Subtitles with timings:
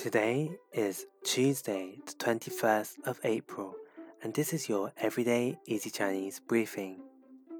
[0.00, 3.74] Today is Tuesday, the 21st of April,
[4.22, 7.02] and this is your Everyday Easy Chinese briefing.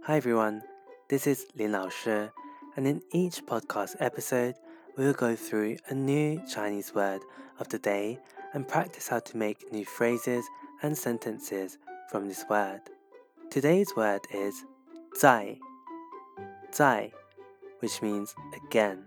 [0.05, 0.63] Hi everyone,
[1.11, 2.31] this is Lin Lao Shi,
[2.77, 4.55] and in each podcast episode,
[4.97, 7.21] we will go through a new Chinese word
[7.59, 8.19] of the day
[8.55, 10.47] and practice how to make new phrases
[10.83, 11.77] and sentences
[12.11, 12.81] from this word.
[13.51, 14.65] Today's word is
[15.15, 15.59] 再,
[16.73, 17.13] 再,
[17.81, 18.35] which means
[18.67, 19.05] again.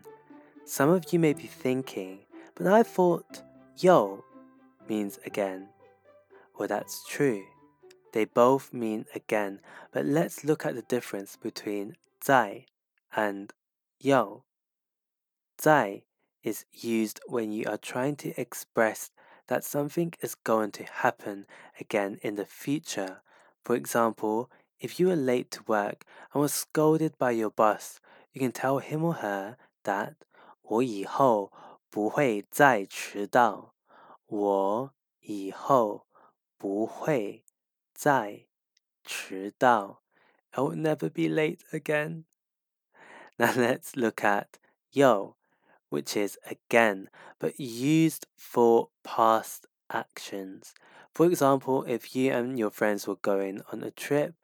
[0.66, 2.20] Some of you may be thinking,
[2.55, 3.43] but I thought
[3.77, 4.25] yo
[4.89, 5.69] means again.
[6.59, 7.45] Well, that's true.
[8.13, 9.61] They both mean again,
[9.93, 12.65] but let's look at the difference between 在
[13.15, 13.53] and
[14.01, 14.45] yo.
[15.57, 16.03] 在
[16.43, 19.11] is used when you are trying to express
[19.49, 21.47] that something is going to happen
[21.81, 23.23] again in the future.
[23.65, 28.01] For example, if you were late to work and was scolded by your boss,
[28.33, 30.15] you can tell him or her that
[30.63, 31.51] 我以后
[31.93, 33.75] 不会再迟到。
[34.27, 36.07] 我以后
[36.57, 37.45] 不会
[37.95, 38.47] 再
[39.05, 40.03] 迟到。
[40.51, 42.25] I will never be late again.
[43.39, 44.59] Now let's look at
[44.91, 45.37] yo,
[45.91, 50.75] which is again, but used for past actions.
[51.15, 54.35] For example, if you and your friends were going on a trip,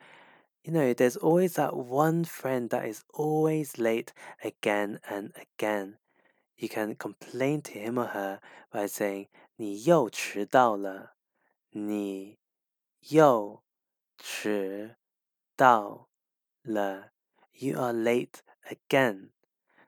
[0.63, 5.99] you know, there's always that one friend that is always late again and again.
[6.60, 11.16] You can complain to him or her by saying 你又迟到了，
[11.70, 12.38] 你
[13.08, 13.64] 又
[14.18, 14.98] 迟
[15.56, 16.10] 到
[16.62, 17.12] 了。
[17.54, 19.30] You are late again.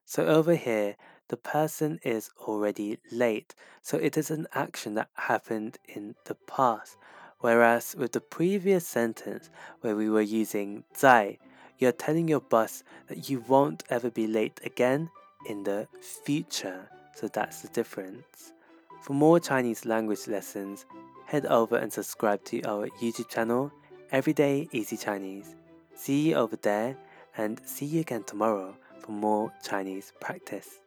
[0.05, 0.95] So over here,
[1.27, 3.49] the person is already late,
[3.81, 6.97] so it is an action that happened in the past.
[7.39, 9.49] Whereas with the previous sentence,
[9.81, 11.37] where we were using 再,
[11.77, 15.09] you're telling your boss that you won't ever be late again
[15.45, 15.87] in the
[16.23, 16.89] future.
[17.15, 18.53] So that's the difference.
[19.01, 20.85] For more Chinese language lessons,
[21.25, 23.71] head over and subscribe to our YouTube channel,
[24.11, 25.55] Everyday Easy Chinese.
[25.95, 26.97] See you over there
[27.37, 30.79] and see you again tomorrow for more Chinese practice.